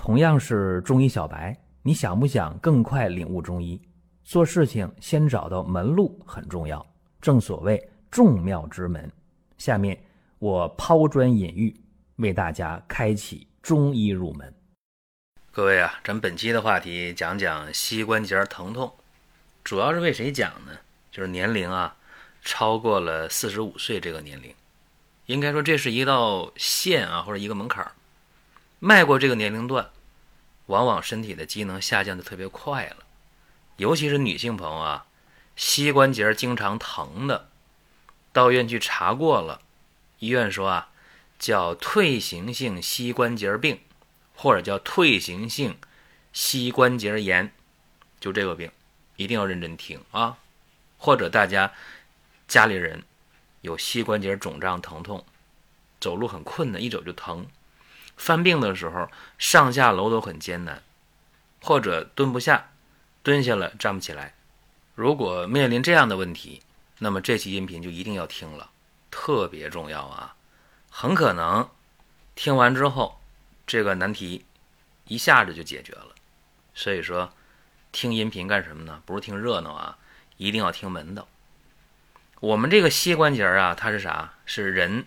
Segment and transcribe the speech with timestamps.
[0.00, 3.78] 同样是中医小白，你想不想更快领悟中医？
[4.24, 6.84] 做事情先找到门路很重要，
[7.20, 9.12] 正所谓众妙之门。
[9.58, 10.02] 下面
[10.38, 11.78] 我抛砖引玉，
[12.16, 14.50] 为大家开启中医入门。
[15.52, 18.90] 各位啊，咱本期的话题讲讲膝关节疼痛，
[19.62, 20.72] 主要是为谁讲呢？
[21.12, 21.94] 就是年龄啊，
[22.40, 24.54] 超过了四十五岁这个年龄，
[25.26, 27.92] 应该说这是一道线啊，或者一个门槛儿。
[28.82, 29.90] 迈过这个年龄段，
[30.64, 33.04] 往往身体的机能下降的特别快了，
[33.76, 35.04] 尤其是女性朋友啊，
[35.54, 37.50] 膝关节经常疼的，
[38.32, 39.60] 到医院去查过了，
[40.18, 40.88] 医院说啊，
[41.38, 43.80] 叫退行性膝关节病，
[44.34, 45.76] 或者叫退行性
[46.32, 47.52] 膝关节炎，
[48.18, 48.70] 就这个病，
[49.16, 50.38] 一定要认真听啊。
[50.96, 51.70] 或者大家
[52.48, 53.02] 家里人
[53.60, 55.22] 有膝关节肿胀疼痛，
[56.00, 57.46] 走路很困难，一走就疼。
[58.20, 60.82] 犯病的时候，上下楼都很艰难，
[61.62, 62.70] 或者蹲不下，
[63.22, 64.34] 蹲下了站不起来。
[64.94, 66.60] 如果面临这样的问题，
[66.98, 68.68] 那么这期音频就一定要听了，
[69.10, 70.36] 特别重要啊！
[70.90, 71.66] 很可能
[72.34, 73.18] 听完之后，
[73.66, 74.44] 这个难题
[75.06, 76.08] 一下子就解决了。
[76.74, 77.32] 所以说，
[77.90, 79.02] 听音频干什么呢？
[79.06, 79.96] 不是听热闹啊，
[80.36, 81.26] 一定要听门道。
[82.40, 84.34] 我们这个膝关节啊，它是啥？
[84.44, 85.06] 是人。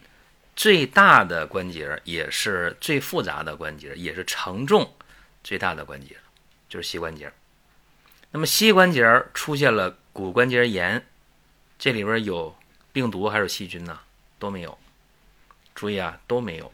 [0.55, 4.93] 最大的关节也是最复杂的关节，也是承重
[5.43, 6.15] 最大的关节，
[6.69, 7.31] 就是膝关节。
[8.31, 11.05] 那么膝关节出现了骨关节炎，
[11.77, 12.55] 这里边有
[12.91, 13.99] 病毒还是细菌呢？
[14.37, 14.77] 都没有。
[15.73, 16.71] 注意啊，都没有，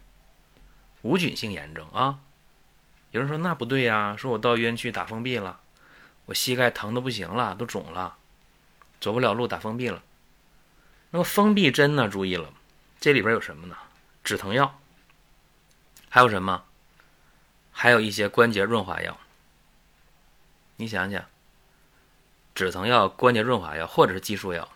[1.01, 2.19] 无菌性炎症啊。
[3.11, 5.61] 有人说那不对呀，说我到医院去打封闭了，
[6.25, 8.17] 我膝盖疼的不行了，都肿了，
[8.99, 10.03] 走不了路，打封闭了。
[11.11, 12.09] 那么封闭针呢？
[12.09, 12.53] 注意了。
[12.99, 13.77] 这里边有什么呢？
[14.23, 14.79] 止疼药，
[16.09, 16.65] 还有什么？
[17.71, 19.17] 还有一些关节润滑药。
[20.75, 21.23] 你想想，
[22.53, 24.67] 止疼药、关节润滑药或者是激素药，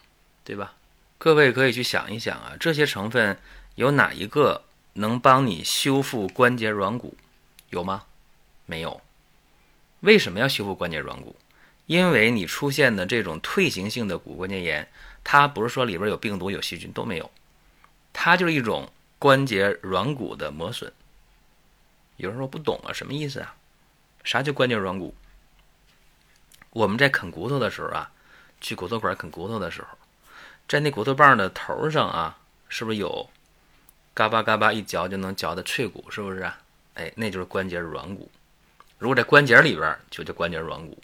[0.46, 0.74] 对吧？
[1.18, 3.38] 各位可以去想一想啊，这些成分
[3.75, 7.18] 有哪一个能帮你修复关节软骨？
[7.72, 8.06] 有吗？
[8.66, 9.02] 没有。
[10.00, 11.36] 为什么要修复关节软骨？
[11.88, 14.90] 因为你出现的这种退行性的骨关节炎，
[15.25, 17.30] 它不是说里边有病毒、有细菌都没有。
[18.13, 20.94] 它就是一种关节软骨的磨损。
[22.18, 23.56] 有人说不懂啊，什么意思啊？
[24.24, 25.13] 啥叫关节软骨？
[26.69, 28.12] 我们在啃骨头的时候啊，
[28.62, 29.88] 去骨头馆啃骨头的时候，
[30.68, 32.38] 在那骨头棒的头上啊，
[32.69, 33.29] 是不是有
[34.13, 36.09] 嘎巴嘎巴一嚼就能嚼的脆骨？
[36.09, 36.59] 是不是啊？
[36.94, 38.31] 哎，那就是关节软骨。
[39.00, 40.97] 如果在关节里边，就叫关节软骨。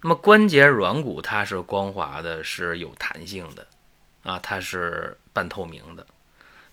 [0.00, 3.66] 那么关节软骨它是光滑的，是有弹性的。
[4.22, 6.06] 啊，它是半透明的，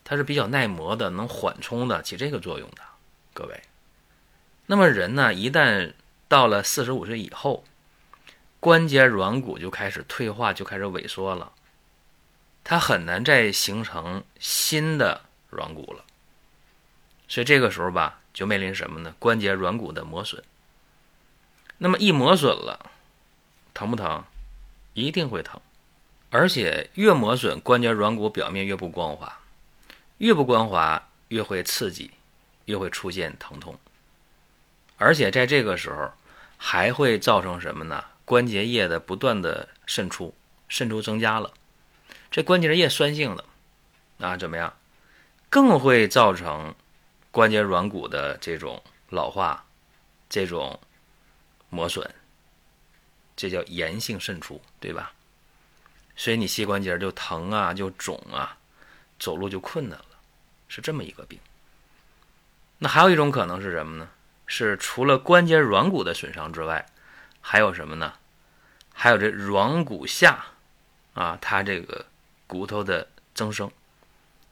[0.04, 2.82] 它是比较耐磨的，能缓冲的，起这个作用的，
[3.34, 3.62] 各位。
[4.68, 5.94] 那么人呢，一旦
[6.28, 7.64] 到了四十五岁以后，
[8.60, 11.52] 关节软骨就开始退化，就开始萎缩了，
[12.64, 16.06] 它很难再形成新的软骨了。
[17.28, 19.16] 所以这个时候吧，就面临什么呢？
[19.18, 20.44] 关节软骨的磨损。
[21.80, 22.92] 那么一磨损了，
[23.74, 24.24] 疼不疼？
[24.94, 25.62] 一定会疼。
[26.30, 29.40] 而且越磨损，关节软骨表面越不光滑，
[30.20, 32.12] 越不光滑越会刺激，
[32.66, 33.78] 越会出现疼痛。
[34.98, 36.12] 而且在这个时候，
[36.58, 38.04] 还会造成什么呢？
[38.26, 40.36] 关节液的不断的渗出，
[40.68, 41.52] 渗出增加了，
[42.30, 43.44] 这关节液酸性的，
[44.20, 44.72] 啊怎么样？
[45.50, 46.76] 更会造成
[47.32, 49.66] 关节软骨的这种老化，
[50.30, 50.80] 这种
[51.72, 52.08] 磨损，
[53.36, 55.12] 这叫炎性渗出，对吧？
[56.20, 58.58] 所以你膝关节就疼啊，就肿啊，
[59.18, 60.06] 走路就困难了，
[60.68, 61.40] 是这么一个病。
[62.80, 64.10] 那还有一种可能是什么呢？
[64.46, 66.86] 是除了关节软骨的损伤之外，
[67.40, 68.16] 还有什么呢？
[68.92, 70.44] 还有这软骨下
[71.14, 72.06] 啊，它这个
[72.48, 73.72] 骨头的增生，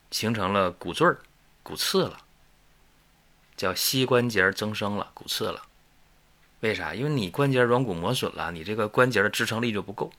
[0.10, 1.20] 形成了骨赘儿、
[1.64, 2.22] 骨刺了，
[3.58, 5.64] 叫膝关节增生了、骨刺了。
[6.62, 6.96] 为啥？
[6.96, 10.10] 因为你关节软骨磨损了，你这个关节的支撑力就不够。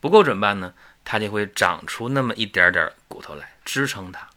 [0.00, 0.74] 不够怎么办呢？
[1.04, 4.28] 它就会长出那么一点点骨头来支撑它。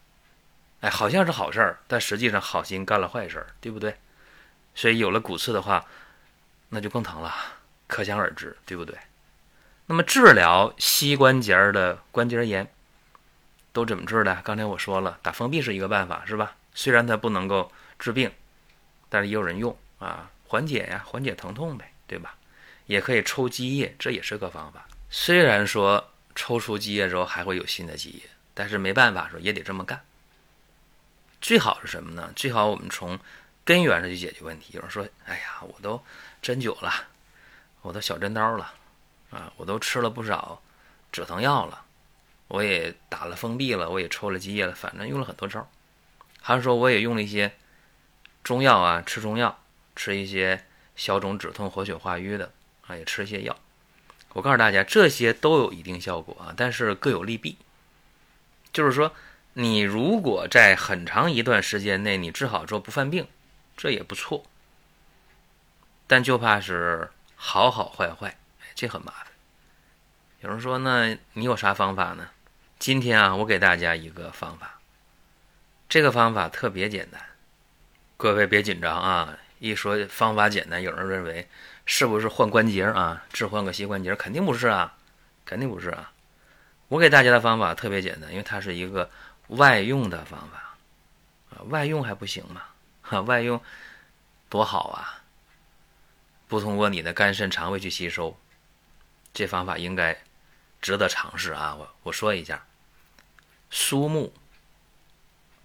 [0.80, 3.98] 哎，好像是好事儿，但实际上好心干了坏事儿，对不对？
[4.74, 5.86] 所以有了骨刺的话，
[6.70, 7.34] 那就更疼了，
[7.88, 8.98] 可想而知，对不对？
[9.88, 12.72] 那么治疗膝关节的关节炎
[13.74, 14.42] 都怎么治的？
[14.44, 16.56] 刚才我说了，打封闭是一个办法，是吧？
[16.74, 17.70] 虽然它不能够
[18.00, 18.32] 治病，
[19.10, 22.36] 但是也有人用啊，缓解呀，缓解疼痛呗，对吧？
[22.86, 24.88] 也可以抽积液，这也是个方法。
[25.14, 28.22] 虽然说抽出积液之后还会有新的积液，
[28.54, 30.02] 但是没办法说也得这么干。
[31.42, 32.32] 最好是什么呢？
[32.34, 33.20] 最好我们从
[33.66, 34.70] 根源上去解决问题。
[34.72, 36.02] 有人说：“哎呀，我都
[36.42, 36.94] 针灸了，
[37.82, 38.74] 我都小针刀了，
[39.32, 40.62] 啊，我都吃了不少
[41.12, 41.84] 止疼药了，
[42.48, 45.70] 我也打了封闭了，我也抽了积液了，反正用了很多招。
[46.40, 47.52] 还是说我也用了一些
[48.44, 49.62] 中药啊，吃中药，
[49.94, 50.66] 吃一些
[50.96, 52.54] 消肿止痛、活血化瘀的
[52.88, 53.54] 啊，也吃一些药。
[54.34, 57.58] 我告诉大家，这些都有一定效果啊，但是各有利弊。
[58.74, 59.14] 就是说。”
[59.54, 63.28] 你如果在很长一段时间内你治好之后不犯病，
[63.76, 64.46] 这也不错。
[66.08, 68.38] 但就怕是好好坏坏，
[68.74, 69.28] 这很麻烦。
[70.40, 72.30] 有人说，那你有啥方法呢？
[72.80, 74.80] 今天啊，我给大家一个方法。
[75.90, 77.22] 这个方法特别简单，
[78.16, 79.38] 各位别紧张啊！
[79.60, 81.46] 一说方法简单，有人认为
[81.86, 83.24] 是不是换关节啊？
[83.32, 84.16] 置换个膝关节？
[84.16, 84.98] 肯定不是啊，
[85.46, 86.12] 肯定不是啊。
[86.88, 89.10] 我给大家的方法特别简单，因为它是一个。
[89.58, 90.78] 外用的方法，
[91.50, 92.62] 啊，外用还不行吗？
[93.02, 93.62] 哈，外用
[94.48, 95.20] 多好啊！
[96.48, 98.38] 不通过你的肝肾肠胃去吸收，
[99.34, 100.18] 这方法应该
[100.82, 101.76] 值得尝试啊！
[101.76, 102.66] 我我说一下：
[103.70, 104.32] 苏木、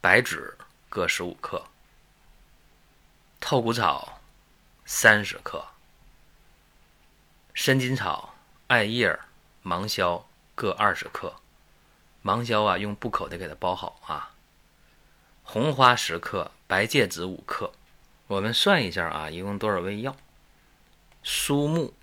[0.00, 0.58] 白芷
[0.88, 1.64] 各十五克，
[3.38, 4.20] 透骨草
[4.84, 5.64] 三十克，
[7.56, 8.34] 生筋草、
[8.66, 9.18] 艾叶、
[9.62, 11.34] 芒硝各二十克。
[12.20, 14.34] 芒硝啊，用布口的给它包好啊。
[15.42, 17.72] 红花十克，白芥子五克。
[18.26, 20.14] 我们算一下啊，一共多少味药？
[21.22, 21.94] 苏木、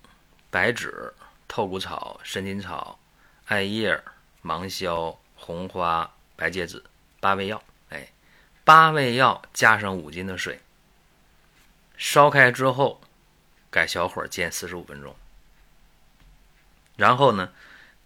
[0.50, 1.14] 白芷、
[1.46, 2.98] 透骨草、生筋草、
[3.44, 4.02] 艾叶、
[4.42, 6.82] 芒硝、红花、白芥子，
[7.20, 7.62] 八味药。
[7.90, 8.08] 哎，
[8.64, 10.60] 八味药加上五斤的水，
[11.96, 13.00] 烧开之后，
[13.70, 15.14] 改小火煎四十五分钟。
[16.96, 17.52] 然后呢，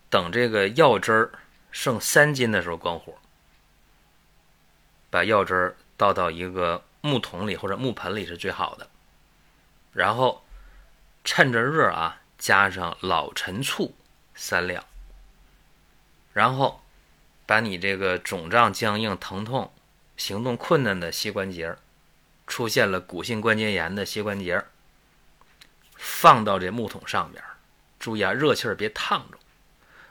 [0.09, 1.33] 等这个药汁儿。
[1.71, 3.19] 剩三斤的时候，关火，
[5.11, 8.89] 把药汁儿倒到一个木桶里或者木盆里是最好的。
[9.93, 10.43] 然后
[11.25, 13.95] 趁着热啊，加上老陈醋
[14.35, 14.83] 三两。
[16.33, 16.83] 然后
[17.47, 19.71] 把你这个肿胀、僵硬、疼痛、
[20.17, 21.77] 行动困难的膝关节，
[22.47, 24.65] 出现了骨性关节炎的膝关节，
[25.97, 27.45] 放到这木桶上边，
[27.99, 29.39] 注意啊，热气儿别烫着，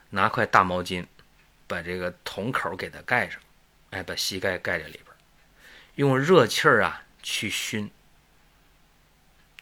[0.10, 1.06] 拿块大毛巾。
[1.70, 3.42] 把这个桶口给它盖上，
[3.90, 5.06] 哎，把膝盖盖在里边，
[5.96, 7.92] 用热气儿啊去熏。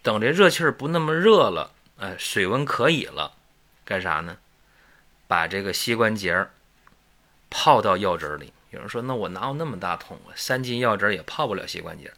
[0.04, 3.34] 等这热气儿不那么热了，哎，水温可以了，
[3.84, 4.38] 干啥呢？
[5.28, 6.48] 把这个膝关节
[7.50, 8.54] 泡到药汁里。
[8.70, 10.30] 有人说，那我哪有那么大桶啊？
[10.36, 12.14] 三斤药汁也泡不了膝关节。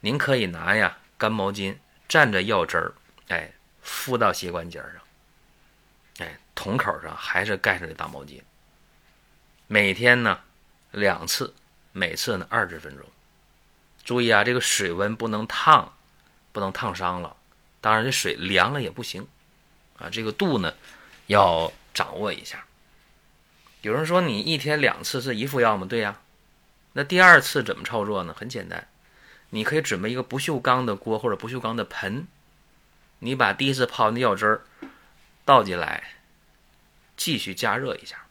[0.00, 1.76] 您可以拿呀干毛巾
[2.06, 2.92] 蘸着药汁儿，
[3.28, 5.01] 哎，敷到膝关节上，
[6.54, 8.40] 桶口上还是盖上这大毛巾。
[9.66, 10.40] 每天呢，
[10.90, 11.54] 两次，
[11.92, 13.06] 每次呢二十分钟。
[14.04, 15.94] 注意啊，这个水温不能烫，
[16.52, 17.36] 不能烫伤了。
[17.80, 19.26] 当然，这水凉了也不行
[19.98, 20.08] 啊。
[20.10, 20.74] 这个度呢，
[21.26, 22.64] 要掌握一下。
[23.80, 25.86] 有人说你一天两次是一副药吗？
[25.88, 26.20] 对呀。
[26.92, 28.34] 那第二次怎么操作呢？
[28.38, 28.86] 很简单，
[29.50, 32.26] 你可以准备一个不锈钢的锅或者不锈钢的盆，
[33.20, 34.62] 你把第一次泡的药汁儿
[35.44, 36.16] 倒进来，
[37.16, 38.26] 继续加热一下。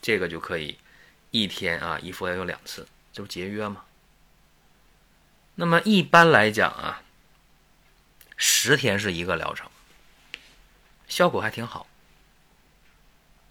[0.00, 0.78] 这个就可以
[1.30, 3.84] 一天啊，一副药有两次，这不节约吗？
[5.54, 7.02] 那么一般来讲啊，
[8.36, 9.70] 十天是一个疗程，
[11.08, 11.86] 效果还挺好。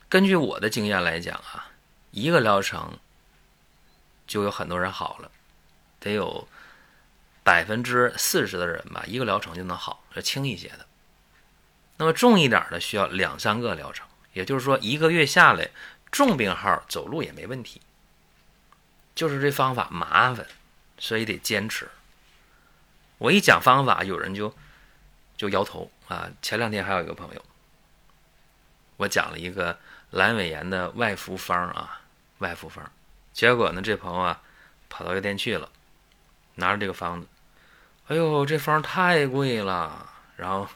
[0.10, 1.72] 根据我的经验来讲啊，
[2.12, 3.00] 一个疗程
[4.28, 5.32] 就有很多人好了，
[6.00, 6.48] 得有
[7.44, 10.86] 百分之四十的人吧，一个疗程就能好，是轻一些的。
[11.98, 15.70] 那么重一点的需要两三个疗程，也就是说一个月下来。
[16.12, 17.82] 重病号走路也没问题，
[19.16, 20.46] 就是这方法麻烦，
[21.00, 21.90] 所以得坚持。
[23.18, 24.54] 我一讲方法，有人就
[25.36, 26.30] 就摇头啊。
[26.40, 27.44] 前两天还有一个朋友，
[28.98, 29.80] 我讲了一个
[30.12, 32.02] 阑尾炎的外服方啊，
[32.38, 32.86] 外服方，
[33.34, 34.40] 结果呢，这朋友啊
[34.90, 35.68] 跑到药店去了，
[36.56, 37.28] 拿着这个方子，
[38.06, 40.70] 哎呦，这方太贵了，然后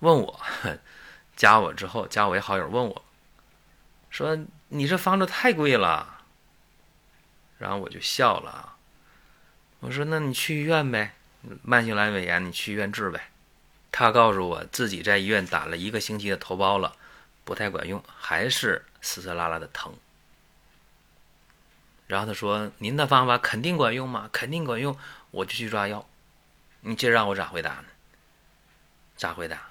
[0.00, 0.38] 问我，
[1.36, 3.04] 加我之后加我为好友，问我。
[4.10, 4.38] 说
[4.68, 6.20] 你这方子太贵了，
[7.58, 8.76] 然后我就笑了。
[9.80, 11.14] 我说那你去医院呗，
[11.62, 13.30] 慢性阑尾炎你去医院治呗。
[13.90, 16.96] 他告诉我自己在医院打了一个星期的头孢了，
[17.44, 19.92] 不太管用，还是丝丝拉拉的疼。
[22.06, 24.28] 然后他说您的方法肯定管用吗？
[24.32, 24.96] 肯定管用，
[25.30, 26.06] 我就去抓药。
[26.80, 27.84] 你这让我咋回答呢？
[29.16, 29.70] 咋回答？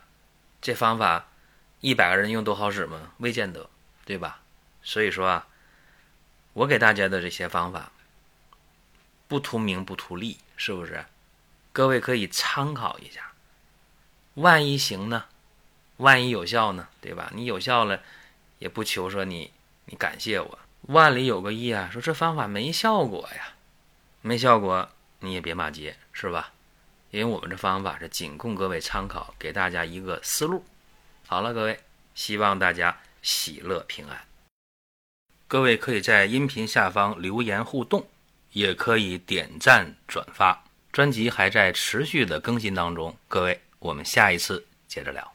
[0.62, 1.28] 这方法
[1.84, 3.12] 一百个人用都好使吗？
[3.20, 3.70] 未见得。
[4.06, 4.42] 对吧？
[4.82, 5.48] 所以说啊，
[6.52, 7.90] 我给大家的这些方法，
[9.30, 11.06] 不图名不图利，是不是？
[11.72, 13.32] 各位可以参考一下。
[14.34, 15.24] 万一行呢？
[15.98, 16.90] 万一有效呢？
[17.00, 17.32] 对吧？
[17.34, 18.02] 你有效了，
[18.60, 19.54] 也不求说你
[19.86, 20.60] 你感谢我。
[20.82, 23.54] 万里有个一啊，说这方法没效果呀，
[24.22, 26.52] 没效果你也别骂街，是吧？
[27.12, 30.66] 因为我们这方法是仅供各位参考，给大家一个思路。
[31.28, 31.80] 好了，各位，
[32.14, 34.26] 希望大家喜乐平安。
[35.48, 38.08] 各位可以在音频下方留言互动，
[38.52, 40.64] 也可以点赞转发。
[40.92, 45.34] 专辑还在持续的更新当中，各位，我们下一次接着聊。